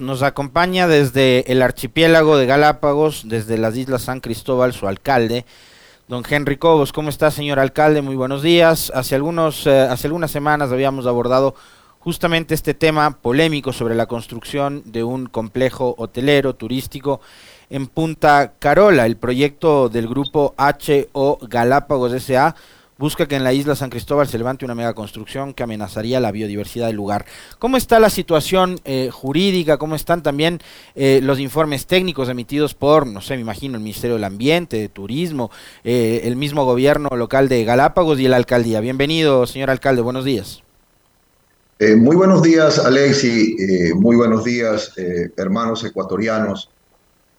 [0.00, 5.44] Nos acompaña desde el archipiélago de Galápagos, desde las Islas San Cristóbal, su alcalde,
[6.08, 6.94] don Henry Cobos.
[6.94, 8.00] ¿Cómo está, señor alcalde?
[8.00, 8.90] Muy buenos días.
[8.94, 11.54] Hace, algunos, eh, hace algunas semanas habíamos abordado
[11.98, 17.20] justamente este tema polémico sobre la construcción de un complejo hotelero turístico
[17.68, 19.04] en Punta Carola.
[19.04, 22.56] El proyecto del grupo HO Galápagos S.A
[23.00, 26.88] busca que en la isla San Cristóbal se levante una megaconstrucción que amenazaría la biodiversidad
[26.88, 27.24] del lugar.
[27.58, 29.78] ¿Cómo está la situación eh, jurídica?
[29.78, 30.60] ¿Cómo están también
[30.94, 34.90] eh, los informes técnicos emitidos por, no sé, me imagino, el Ministerio del Ambiente, de
[34.90, 35.50] Turismo,
[35.82, 38.80] eh, el mismo gobierno local de Galápagos y la alcaldía?
[38.80, 40.62] Bienvenido, señor alcalde, buenos días.
[41.96, 43.56] muy buenos días, Alexi.
[43.94, 44.92] muy buenos días,
[45.38, 46.68] hermanos ecuatorianos.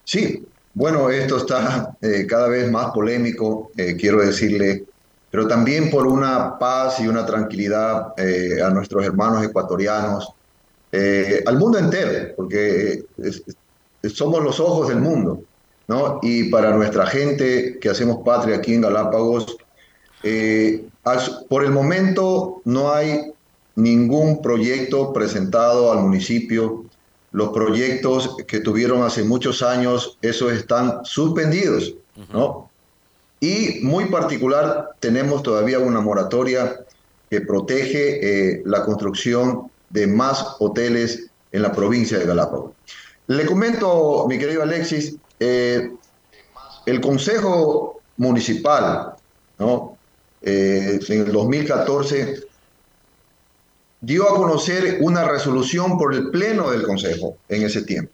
[0.05, 0.43] Sí,
[0.73, 1.95] bueno, esto está
[2.27, 3.69] cada vez más polémico.
[3.99, 4.85] quiero decirle
[5.31, 10.33] pero también por una paz y una tranquilidad eh, a nuestros hermanos ecuatorianos,
[10.91, 13.05] eh, al mundo entero, porque
[14.13, 15.41] somos los ojos del mundo,
[15.87, 16.19] ¿no?
[16.21, 19.55] Y para nuestra gente que hacemos patria aquí en Galápagos,
[20.23, 20.85] eh,
[21.47, 23.31] por el momento no hay
[23.75, 26.85] ningún proyecto presentado al municipio.
[27.31, 31.95] Los proyectos que tuvieron hace muchos años, esos están suspendidos,
[32.33, 32.70] ¿no?
[33.43, 36.79] Y muy particular, tenemos todavía una moratoria
[37.27, 38.19] que protege
[38.51, 42.73] eh, la construcción de más hoteles en la provincia de Galápagos.
[43.27, 45.91] Le comento, mi querido Alexis, eh,
[46.85, 49.15] el Consejo Municipal,
[49.57, 49.97] ¿no?
[50.43, 52.43] Eh, en el 2014,
[54.01, 58.11] dio a conocer una resolución por el Pleno del Consejo en ese tiempo.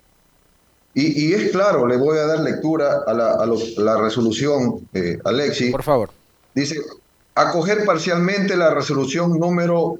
[0.99, 5.69] Y, es claro, le voy a dar lectura a la, resolución, eh, Alexi.
[5.69, 6.09] Por favor.
[6.55, 6.81] Dice,
[7.35, 9.99] acoger parcialmente la resolución número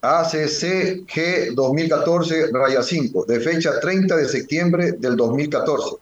[0.00, 5.98] ACCG 2014-5, de fecha 30 de septiembre del 2014,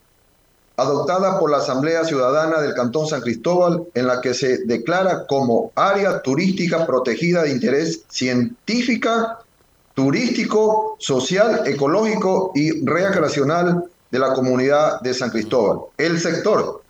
[0.79, 5.73] adoptada por la Asamblea Ciudadana del Cantón San Cristóbal, en la que se declara como
[5.75, 9.41] área turística protegida de interés científica,
[9.93, 15.89] turístico, social, ecológico y recreacional de la comunidad de San Cristóbal.
[15.97, 16.83] El sector,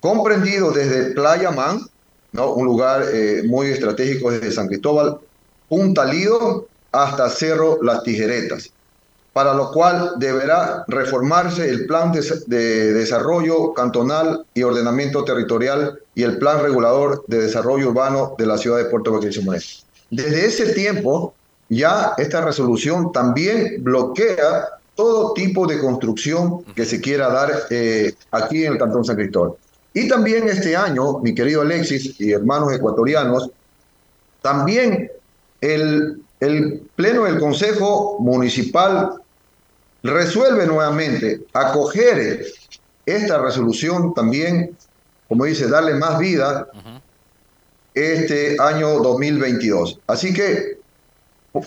[0.00, 1.80] comprendido desde Playa Man,
[2.32, 2.52] ¿no?
[2.52, 5.18] un lugar eh, muy estratégico desde San Cristóbal,
[5.68, 8.70] Punta Lido hasta Cerro Las Tijeretas,
[9.32, 16.38] para lo cual deberá reformarse el plan de, desarrollo cantonal y ordenamiento territorial y el
[16.38, 19.40] plan regulador de desarrollo urbano de la ciudad de Puerto Vallarta.
[20.10, 21.34] Desde ese tiempo,
[21.68, 28.66] ya esta resolución también bloquea todo tipo de construcción que se quiera dar eh, aquí
[28.66, 29.52] en el Cantón San Cristóbal.
[29.94, 33.48] Y también este año, mi querido Alexis y hermanos ecuatorianos,
[34.42, 35.10] también
[35.62, 39.22] el, el Pleno del Consejo Municipal
[40.02, 42.44] resuelve nuevamente acoger
[43.06, 44.76] esta resolución también,
[45.28, 46.68] como dice, darle más vida
[47.94, 49.98] este año 2022.
[50.06, 50.78] Así que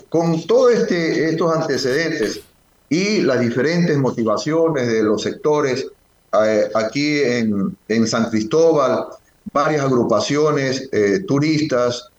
[0.09, 2.43] con todos este, estos antecedentes,
[2.93, 5.87] y las diferentes motivaciones de los sectores
[6.45, 9.05] eh, aquí en, en, San Cristóbal,
[9.51, 12.09] varias agrupaciones, eh, turistas,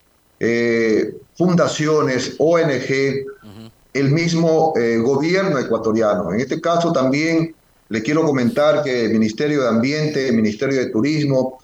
[0.40, 3.24] eh, fundaciones, ONG,
[3.92, 6.32] el mismo gobierno ecuatoriano.
[6.32, 7.54] En este caso también
[7.88, 11.60] le quiero comentar que el Ministerio de Ambiente, el Ministerio de Turismo,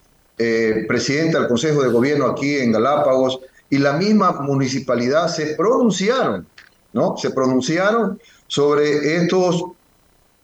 [0.87, 6.47] presidente del Consejo de Gobierno aquí en Galápagos y la misma municipalidad se pronunciaron,
[6.93, 7.17] ¿no?
[7.17, 9.65] Se pronunciaron sobre estos,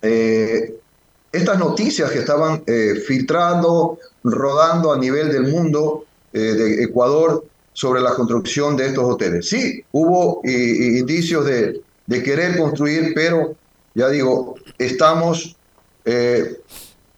[0.00, 0.76] eh,
[1.32, 8.00] estas noticias que estaban eh, filtrando, rodando a nivel del mundo eh, de Ecuador sobre
[8.00, 9.48] la construcción de estos hoteles.
[9.48, 11.82] Sí, hubo indicios de,
[12.22, 13.56] querer construir, pero
[13.94, 15.56] ya digo, estamos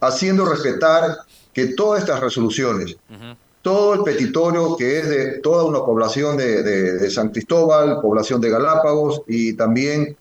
[0.00, 1.18] haciendo respetar
[1.52, 2.96] que todas estas resoluciones,
[3.60, 8.50] todo el petitorio que es de toda una población de, de, San Cristóbal, población de
[8.50, 10.16] Galápagos y también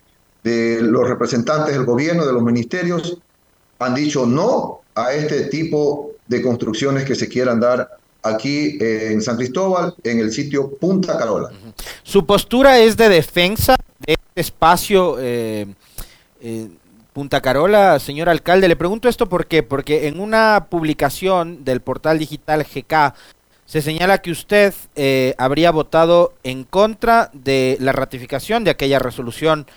[0.48, 3.18] de los representantes del gobierno, de los ministerios,
[3.80, 9.22] han dicho no a este tipo de construcciones que se quieran dar aquí eh, en
[9.22, 11.52] San Cristóbal, en el sitio Punta Carola.
[12.04, 15.68] Su postura es de defensa de este espacio eh,
[16.42, 16.68] eh,
[17.14, 18.70] Punta Carola, señor alcalde.
[18.70, 23.14] Le pregunto esto por qué, porque en una publicación del portal digital GK
[23.66, 24.74] se señala que usted
[25.38, 29.68] habría votado en contra de la ratificación de aquella resolución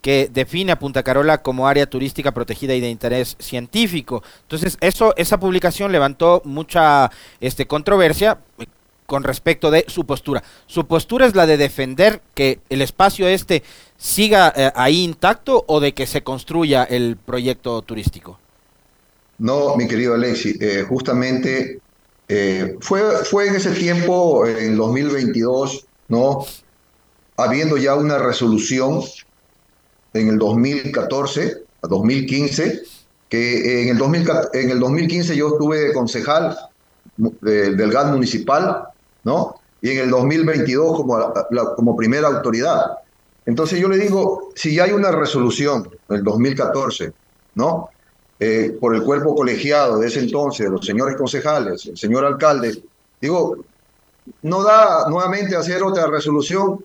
[0.00, 4.22] que define a Punta Carola como área turística protegida y de interés científico.
[4.42, 7.10] Entonces, eso, esa publicación levantó mucha
[7.40, 8.38] este, controversia
[9.06, 10.42] con respecto de su postura.
[10.66, 13.64] Su postura es la de defender que el espacio este
[13.96, 18.38] siga eh, ahí intacto o de que se construya el proyecto turístico.
[19.38, 21.80] No, mi querido Alexi, eh, justamente
[22.28, 26.46] eh, fue, fue en ese tiempo, en 2022, ¿no?
[27.36, 29.02] Habiendo ya una resolución
[30.12, 32.82] en el 2014 a 2015,
[33.28, 36.56] que en el, 2000, en el 2015 yo estuve concejal
[37.16, 38.84] del GAD municipal,
[39.24, 39.54] ¿no?
[39.82, 41.32] Y en el 2022 como,
[41.76, 42.98] como primera autoridad.
[43.46, 47.12] Entonces yo le digo, si hay una resolución del 2014,
[47.54, 47.88] ¿no?
[48.38, 52.82] Eh, por el cuerpo colegiado de ese entonces, los señores concejales, el señor alcalde,
[53.20, 53.56] digo,
[54.42, 56.82] no da nuevamente hacer otra resolución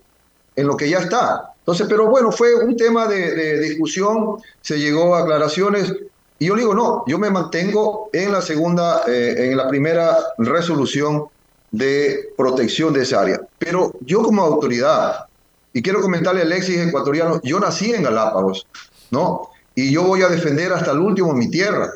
[0.56, 1.52] en lo que ya está.
[1.58, 5.94] Entonces, pero bueno, fue un tema de, discusión, se llegó a aclaraciones,
[6.38, 11.24] y yo digo, no, yo me mantengo en la segunda, eh, en la primera resolución
[11.70, 13.40] de protección de esa área.
[13.58, 15.26] Pero yo como autoridad,
[15.72, 18.66] y quiero comentarle a Alexis ecuatoriano, yo nací en Galápagos,
[19.10, 19.50] ¿no?
[19.76, 21.92] y yo voy a defender hasta el último mi tierra,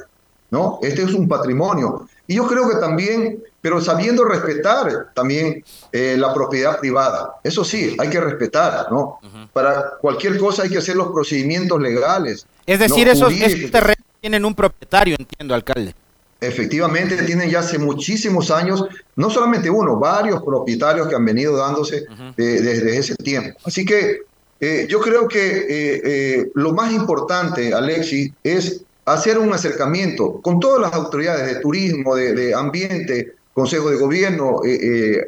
[0.51, 0.79] ¿no?
[0.83, 2.07] Este es un patrimonio.
[2.27, 7.37] Y yo creo que también, pero sabiendo respetar también eh, la propiedad privada.
[7.43, 9.19] Eso sí, hay que respetar, ¿no?
[9.53, 12.47] Para cualquier cosa hay que hacer los procedimientos legales.
[12.67, 13.33] Es decir, esos,
[13.71, 15.95] terrenos tienen un propietario, entiendo, alcalde.
[16.41, 18.87] Efectivamente, tienen ya hace muchísimos años,
[19.17, 23.59] no solamente uno, varios propietarios que han venido dándose desde ese tiempo.
[23.65, 24.21] Así que
[24.61, 30.61] eh, yo creo que eh, eh, lo más importante, Alexi, es hacer un acercamiento con
[30.61, 34.61] todas las autoridades de turismo, de, ambiente, Consejo de Gobierno,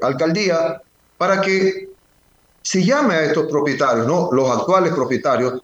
[0.01, 0.81] alcaldía,
[1.19, 1.89] para que
[2.63, 4.31] se llame a estos propietarios, ¿no?
[4.33, 5.61] los actuales propietarios,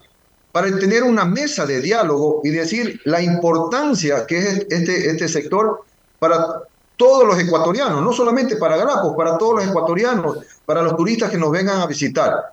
[0.53, 5.85] para tener una mesa de diálogo y decir la importancia que es este, este sector
[6.19, 6.63] para
[6.97, 11.39] todos los ecuatorianos, no solamente para Galapagos, para todos los ecuatorianos, para los turistas que
[11.39, 12.53] nos vengan a visitar.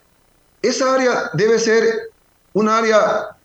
[0.62, 2.12] Esa área debe ser
[2.54, 3.36] un área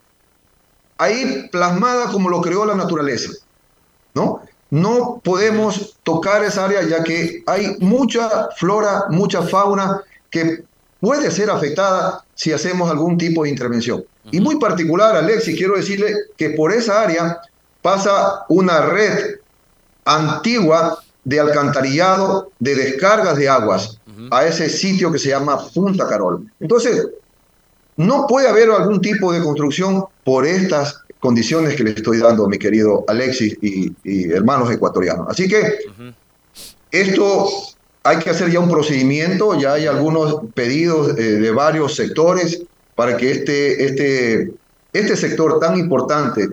[0.99, 3.33] ahí plasmada como lo creó la naturaleza,
[4.15, 4.43] ¿no?
[4.71, 10.65] No podemos tocar esa área ya que hay mucha flora, mucha fauna que
[11.01, 14.05] puede ser afectada si hacemos algún tipo de intervención.
[14.31, 17.41] Y muy particular, Alexis, quiero decirle que por esa área
[17.83, 19.37] pasa una red
[20.05, 23.99] antigua de alcantarillado, de descargas de aguas
[24.31, 26.47] a ese sitio que se llama Punta Carol.
[26.61, 27.09] Entonces,
[27.97, 32.59] no puede haber algún tipo de construcción por estas condiciones que le estoy dando, mi
[32.59, 35.29] querido Alexis y, hermanos ecuatorianos.
[35.29, 35.79] Así que
[36.91, 37.49] esto
[38.03, 42.63] hay que hacer ya un procedimiento, ya hay algunos pedidos eh, de varios sectores
[42.95, 44.53] para que este, este,
[44.93, 46.49] este sector tan importante,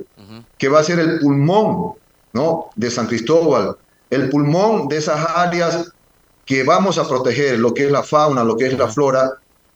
[0.58, 1.94] que va a ser el pulmón
[2.34, 2.68] ¿no?
[2.76, 3.78] de San Cristóbal,
[4.10, 5.92] el pulmón de esas áreas
[6.46, 9.34] que vamos a proteger, lo que es la fauna, lo que es la flora,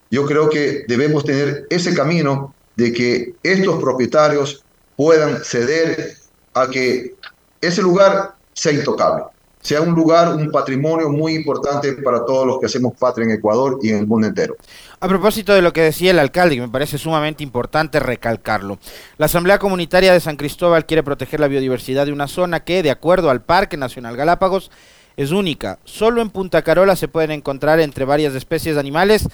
[0.09, 4.63] yo creo que debemos tener ese camino de que estos propietarios
[5.01, 6.13] puedan ceder
[6.53, 7.15] a que
[7.59, 9.23] ese lugar sea intocable,
[9.59, 13.79] sea un lugar, un patrimonio muy importante para todos los que hacemos patria en Ecuador
[13.81, 14.57] y en el mundo entero.
[14.99, 18.77] A propósito de lo que decía el alcalde, que me parece sumamente importante recalcarlo,
[19.17, 22.91] la Asamblea Comunitaria de San Cristóbal quiere proteger la biodiversidad de una zona que, de
[22.91, 24.69] acuerdo al Parque Nacional Galápagos,
[25.17, 25.79] es única.
[25.83, 29.27] Solo en Punta Carola se pueden encontrar entre varias especies de animales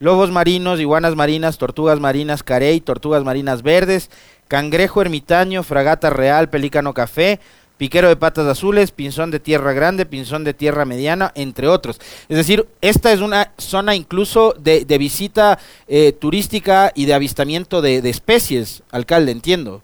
[0.00, 4.10] lobos marinos, iguanas marinas, tortugas marinas carey, tortugas marinas verdes,
[4.50, 7.38] cangrejo ermitaño, fragata real, pelícano café,
[7.78, 12.00] piquero de patas azules, pinzón de tierra grande, pinzón de tierra mediana, entre otros.
[12.28, 17.98] Es decir, esta es una zona incluso de, visita eh, turística y de avistamiento de
[18.10, 19.82] especies, alcalde, entiendo.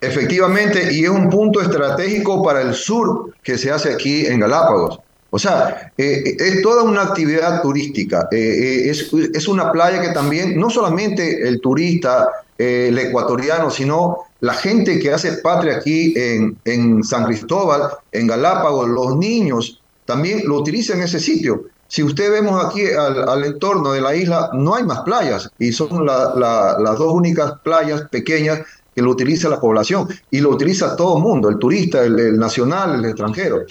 [0.00, 5.00] Efectivamente, y es un punto estratégico para el sur que se hace aquí en Galápagos.
[5.36, 8.26] O sea, eh, es toda una actividad turística.
[8.32, 12.26] Eh, eh, es, una playa que también, no solamente el turista,
[12.56, 18.88] el ecuatoriano, sino la gente que hace patria aquí en, en San Cristóbal, en Galápagos,
[18.88, 21.66] los niños, también lo utilizan ese sitio.
[21.88, 26.06] Si usted vemos aquí al, entorno de la isla, no hay más playas y son
[26.06, 28.60] las dos únicas playas pequeñas
[28.96, 32.94] que lo utiliza la población y lo utiliza todo el mundo, el turista, el, nacional,
[32.94, 33.66] el extranjero.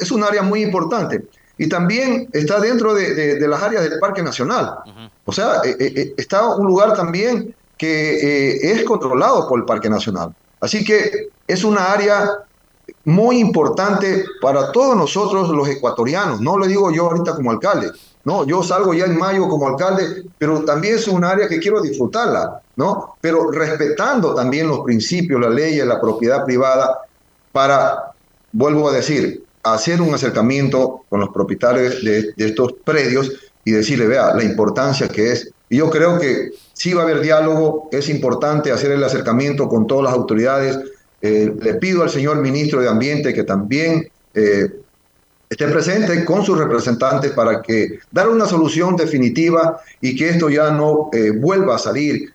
[0.00, 1.26] es un área muy importante.
[1.58, 4.74] Y también está dentro de, las áreas del Parque Nacional.
[5.26, 9.90] O sea, eh, eh, eh, está un lugar también que es controlado por el Parque
[9.90, 10.34] Nacional.
[10.60, 12.38] Así que es una área
[13.04, 16.40] muy importante para todos nosotros los ecuatorianos.
[16.40, 17.90] No lo digo yo ahorita como alcalde,
[18.24, 21.82] no, yo salgo ya en mayo como alcalde, pero también es un área que quiero
[21.82, 23.16] disfrutarla, ¿no?
[23.20, 27.00] Pero respetando también los principios, las leyes, la propiedad privada,
[27.52, 28.12] para,
[28.52, 33.30] vuelvo a decir, hacer un acercamiento con los propietarios de, estos predios
[33.62, 35.50] y decirle, vea, la importancia que es.
[35.68, 39.86] Y yo creo que sí va a haber diálogo, es importante hacer el acercamiento con
[39.86, 40.78] todas las autoridades.
[41.20, 44.68] Eh, le pido al señor ministro de Ambiente que también eh,
[45.54, 50.70] esté presente con sus representantes para que dar una solución definitiva y que esto ya
[50.70, 52.32] no eh, vuelva a salir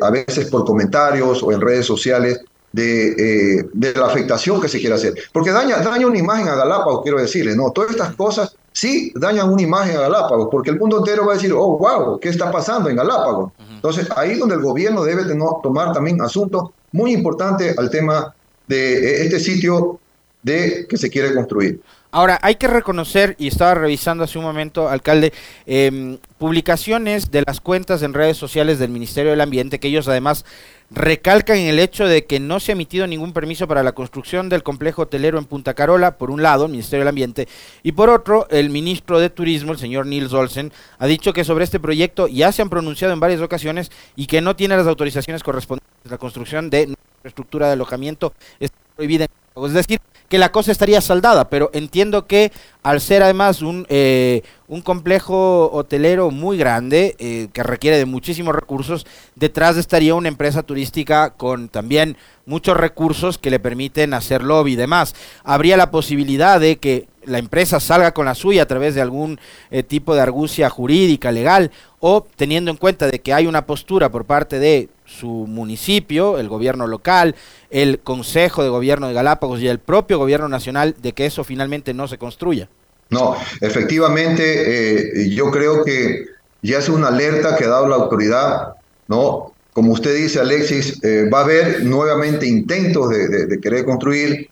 [0.00, 2.40] a veces por comentarios o en redes sociales
[2.72, 5.14] de, de, la afectación que se quiere hacer.
[5.32, 7.72] Porque daña, daña una imagen a Galápagos, quiero decirle, ¿no?
[7.72, 11.34] Todas estas cosas sí dañan una imagen a Galápagos, porque el mundo entero va a
[11.36, 13.52] decir, oh, wow, ¿qué está pasando en Galápagos?
[13.74, 18.34] Entonces, ahí donde el gobierno debe de no, tomar también asuntos muy importantes al tema
[18.66, 19.98] de este sitio
[20.42, 21.80] de que se quiere construir.
[22.10, 25.32] Ahora, hay que reconocer, y estaba revisando hace un momento, alcalde,
[25.66, 30.46] em, publicaciones de las cuentas en redes sociales del Ministerio del Ambiente, que ellos además
[30.90, 34.62] recalcan el hecho de que no se ha emitido ningún permiso para la construcción del
[34.62, 37.46] complejo hotelero en Punta Carola, por un lado, el Ministerio del Ambiente,
[37.82, 41.64] y por otro, el ministro de Turismo, el señor Nils Olsen, ha dicho que sobre
[41.64, 45.42] este proyecto ya se han pronunciado en varias ocasiones y que no tiene las autorizaciones
[45.42, 49.26] correspondientes la construcción de infraestructura de alojamiento está prohibida.
[49.56, 54.42] Es decir, que la cosa estaría saldada, pero entiendo que al ser además un, eh,
[54.66, 60.62] un complejo hotelero muy grande, eh, que requiere de muchísimos recursos, detrás estaría una empresa
[60.62, 65.14] turística con también muchos recursos que le permiten hacer lobby y demás.
[65.44, 69.38] Habría la posibilidad de que la empresa salga con la suya a través de algún
[69.70, 71.70] eh, tipo de argucia jurídica, legal,
[72.00, 76.48] o teniendo en cuenta de que hay una postura por parte de su municipio, el
[76.48, 77.34] gobierno local,
[77.70, 81.94] el Consejo de Gobierno de Galápagos y el propio gobierno nacional de que eso finalmente
[81.94, 82.68] no se construya.
[83.10, 86.26] No, efectivamente, eh, yo creo que
[86.62, 88.74] ya es una alerta que ha dado la autoridad,
[89.06, 89.54] ¿no?
[89.72, 94.50] Como usted dice, Alexis, eh, va a haber nuevamente intentos de, querer construir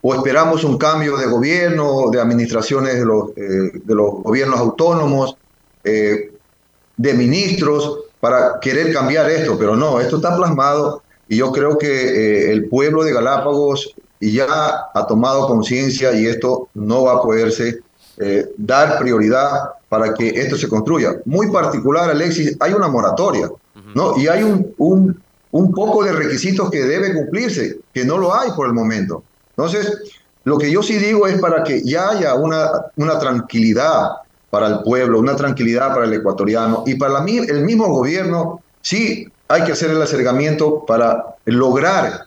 [0.00, 5.36] o esperamos un cambio de gobierno, de administraciones de los, eh, de los gobiernos autónomos,
[5.84, 12.52] de ministros, para querer cambiar esto, pero no, esto está plasmado y yo creo que
[12.52, 13.96] el pueblo de Galápagos
[14.30, 14.46] ya
[14.94, 17.80] ha tomado conciencia y esto no va a poderse
[18.18, 21.16] eh, dar prioridad para que esto se construya.
[21.24, 23.50] Muy particular, Alexis, hay una moratoria,
[23.94, 24.16] ¿no?
[24.16, 28.50] Y hay un, un, un poco de requisitos que debe cumplirse, que no lo hay
[28.52, 29.24] por el momento.
[29.56, 29.98] Entonces,
[30.44, 34.10] lo que yo sí digo es para que ya haya una, una tranquilidad
[34.50, 39.64] para el pueblo, una tranquilidad para el ecuatoriano y para el mismo gobierno, sí hay
[39.64, 42.26] que hacer el acercamiento para lograr,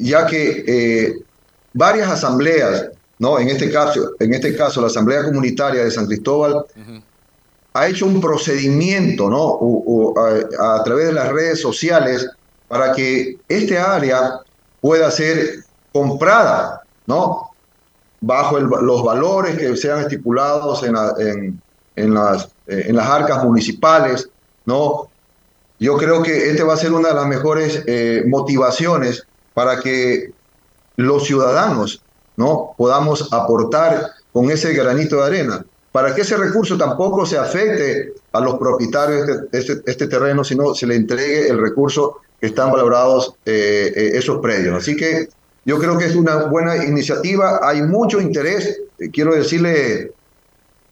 [0.00, 1.22] ya que eh,
[1.72, 3.38] varias asambleas, ¿no?
[3.38, 6.64] en, este caso, en este caso la Asamblea Comunitaria de San Cristóbal,
[7.72, 10.14] ha hecho un procedimiento ¿no?
[10.16, 12.28] a, a través de las redes sociales
[12.66, 14.40] para que este área
[14.80, 17.50] pueda ser comprada, ¿no?
[18.20, 21.60] bajo los valores que sean estipulados en,
[21.96, 24.28] en, las, eh, en las arcas municipales,
[24.66, 25.08] ¿no?
[25.78, 29.26] Yo creo que este va a ser una de las mejores eh, motivaciones
[29.60, 30.32] para que
[30.96, 32.02] los ciudadanos,
[32.38, 32.74] ¿no?
[32.78, 38.40] Podamos aportar con ese granito de arena, para que ese recurso tampoco se afecte a
[38.40, 43.34] los propietarios de este, este, terreno, sino se le entregue el recurso que están valorados
[43.44, 44.78] eh, esos predios.
[44.78, 45.28] Así que
[45.66, 47.60] yo creo que es una buena iniciativa.
[47.62, 50.12] Hay mucho interés, eh, quiero decirle,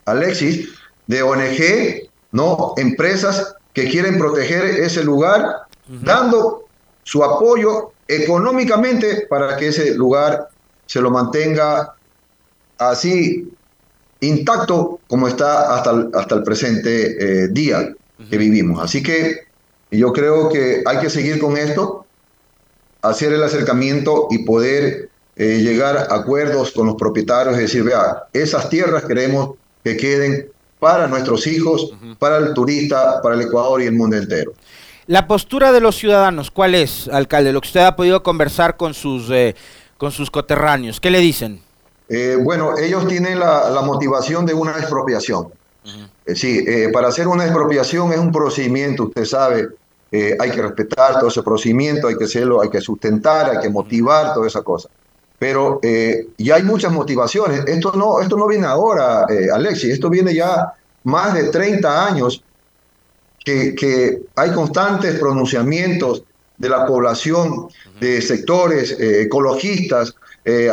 [0.05, 0.69] Alexis,
[1.07, 2.75] de ONG, ¿no?
[2.77, 6.67] empresas que quieren proteger ese lugar, dando
[7.03, 10.49] su apoyo económicamente para que ese lugar
[10.87, 11.95] se lo mantenga
[12.79, 13.53] así
[14.21, 17.95] intacto como está hasta el, hasta el presente eh, día
[18.31, 18.83] que vivimos.
[18.83, 19.47] Así que
[19.91, 22.07] yo creo que hay que seguir con esto
[23.03, 28.25] hacer el acercamiento y poder eh, llegar a acuerdos con los propietarios y decir, vea,
[28.33, 30.51] esas tierras queremos que queden
[30.81, 34.53] para nuestros hijos, para el turista, para el Ecuador y el mundo entero.
[35.09, 37.53] La postura de los ciudadanos, ¿cuál es, alcalde?
[37.53, 39.57] Lo que usted ha podido conversar con sus, eh,
[39.97, 41.61] con sus coterráneos, ¿qué le dicen?
[42.09, 45.49] Eh, bueno, ellos tienen la, motivación de una expropiación.
[46.35, 49.69] sí, para hacer una expropiación es un procedimiento, usted sabe,
[50.11, 53.69] eh, hay que respetar todo ese procedimiento, hay que hacerlo, hay que sustentar, hay que
[53.69, 54.89] motivar, toda esa cosa.
[55.39, 57.65] Pero eh, ya hay muchas motivaciones.
[57.67, 60.73] Esto no, esto no viene ahora, eh, Alexis, esto viene ya
[61.05, 62.43] más de 30 años
[63.49, 66.23] que, que hay constantes pronunciamientos
[66.59, 67.69] de la población,
[68.01, 70.15] de sectores ecologistas,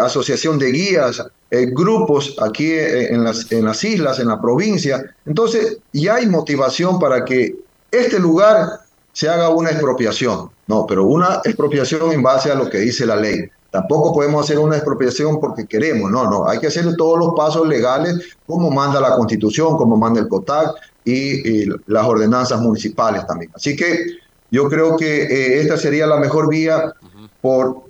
[0.01, 5.03] asociación de guías, grupos aquí en las, en las islas, en la provincia.
[5.25, 7.55] Entonces, ya hay motivación para que
[7.91, 8.79] este lugar
[9.13, 10.49] se haga una expropiación.
[10.67, 13.49] No, pero una expropiación en base a lo que dice la ley.
[13.69, 17.67] Tampoco podemos hacer una expropiación porque queremos, no, no, hay que hacer todos los pasos
[17.67, 20.75] legales como manda la constitución, como manda el COTAC
[21.05, 23.51] y, las ordenanzas municipales también.
[23.55, 24.07] Así que
[24.51, 26.93] yo creo que eh, esta sería la mejor vía
[27.41, 27.83] por,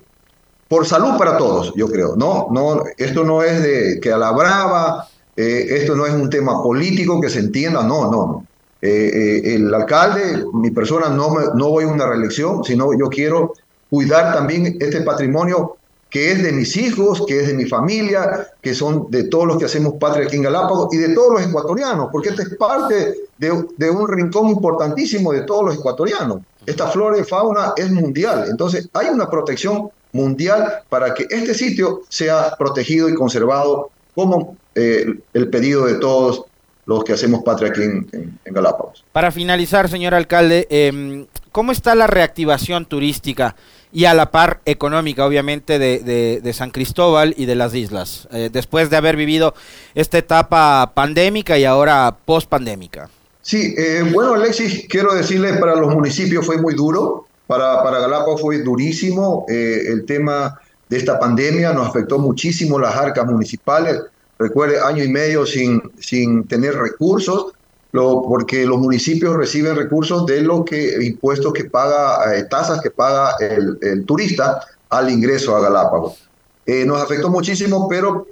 [0.68, 2.14] por salud para todos, yo creo.
[2.16, 6.30] No, no, esto no es de que a la brava, eh, esto no es un
[6.30, 8.46] tema político que se entienda, no, no.
[8.82, 13.54] Eh, el alcalde, mi persona, no, me, no voy a una reelección, sino yo quiero
[13.90, 15.76] cuidar también este patrimonio
[16.10, 19.58] que es de mis hijos, que es de mi familia, que son de todos los
[19.58, 23.14] que hacemos patria aquí en Galápagos y de todos los ecuatorianos, porque esta es parte
[23.38, 26.40] de, un rincón importantísimo de todos los ecuatorianos.
[26.64, 32.02] Esta flora y fauna es mundial, entonces hay una protección mundial para que este sitio
[32.08, 36.44] sea protegido y conservado como eh, el pedido de todos
[36.86, 39.04] los que hacemos patria aquí en, Galápagos.
[39.12, 43.56] Para finalizar, señor alcalde, eh, ¿cómo está la reactivación turística
[43.96, 48.90] y a la par económica, obviamente, de, San Cristóbal y de las islas, eh, después
[48.90, 49.54] de haber vivido
[49.94, 53.08] esta etapa pandémica y ahora post-pandémica?
[53.40, 58.42] Sí, eh, bueno, Alexis, quiero decirle, para los municipios fue muy duro, para, para Galápagos
[58.42, 60.60] fue durísimo, eh, el tema
[60.90, 64.02] de esta pandemia nos afectó muchísimo las arcas municipales,
[64.38, 67.54] recuerde, año y medio sin, sin tener recursos,
[67.96, 72.90] lo, porque los municipios reciben recursos de lo que impuestos que paga, eh, tasas que
[72.90, 74.60] paga el, turista
[74.90, 76.28] al ingreso a Galápagos.
[76.66, 78.26] Eh, nos afectó muchísimo, pero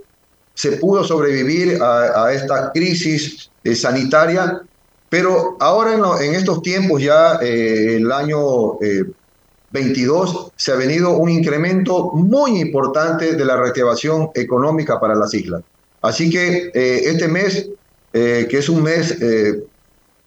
[0.52, 4.62] se pudo sobrevivir a, esta crisis eh, sanitaria,
[5.09, 8.78] pero ahora en, estos tiempos, ya el año
[9.71, 15.62] 22, se ha venido un incremento muy importante de la reactivación económica para las islas.
[16.00, 17.71] Así que eh, este mes,
[18.16, 19.64] eh, que es un mes eh,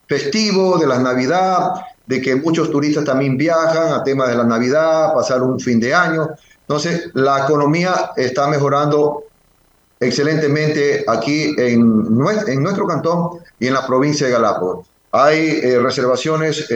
[0.08, 1.72] festivo de la Navidad,
[2.06, 5.94] de que muchos turistas también viajan a temas de la Navidad, pasar un fin de
[5.94, 6.27] año.
[6.62, 9.24] Entonces, la economía está mejorando
[10.00, 14.86] excelentemente aquí en nuestro, en nuestro cantón y en la provincia de Galápagos.
[15.12, 16.67] Hay reservaciones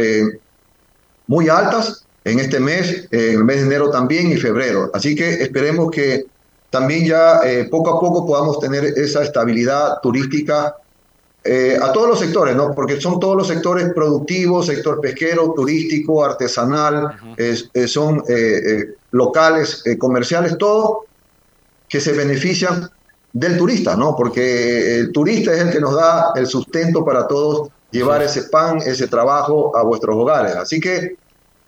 [1.27, 4.89] muy altas en este mes, en el mes de enero también y febrero.
[4.93, 6.25] Así que esperemos que
[6.71, 10.73] también ya eh, poco a poco podamos tener esa estabilidad turística
[11.43, 12.73] eh, a todos los sectores, ¿no?
[12.75, 17.17] Porque son todos los sectores productivos, sector pesquero, turístico, artesanal,
[17.87, 21.05] son eh, locales, comerciales, todo
[21.89, 22.89] que se benefician
[23.33, 24.15] del turista, ¿no?
[24.15, 28.77] Porque el turista es el que nos da el sustento para todos llevar ese pan,
[28.77, 30.55] ese trabajo a vuestros hogares.
[30.55, 31.15] Así que,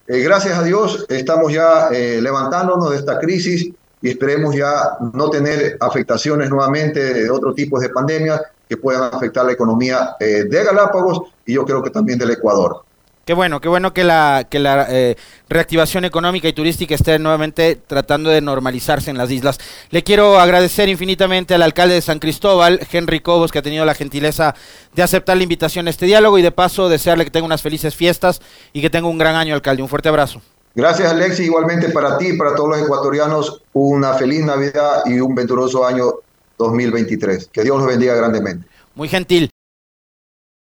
[0.08, 6.50] gracias a Dios, estamos ya levantándonos de esta crisis y esperemos ya no tener afectaciones
[6.50, 11.54] nuevamente de otro tipo de pandemias que puedan afectar la economía eh, de Galápagos y
[11.54, 12.84] yo creo que también del Ecuador.
[13.26, 15.16] Qué bueno, qué bueno que la, que la eh,
[15.48, 19.58] reactivación económica y turística esté nuevamente tratando de normalizarse en las islas.
[19.90, 23.96] Le quiero agradecer infinitamente al alcalde de San Cristóbal, Henry Cobos, que ha tenido la
[23.96, 24.54] gentileza
[24.94, 27.96] de aceptar la invitación a este diálogo y de paso desearle que tenga unas felices
[27.96, 28.42] fiestas
[28.74, 29.82] y que tenga un gran año, alcalde.
[29.82, 30.42] Un fuerte abrazo.
[30.76, 31.44] Gracias, Alexi.
[31.44, 36.16] Igualmente para ti y para todos los ecuatorianos, una feliz Navidad y un venturoso año
[36.58, 37.50] 2023.
[37.52, 38.68] Que Dios los bendiga grandemente.
[38.96, 39.53] Muy gentil.